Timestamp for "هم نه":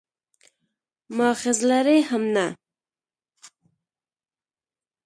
2.09-2.47